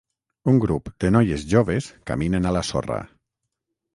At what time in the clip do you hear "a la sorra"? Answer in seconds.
2.53-3.01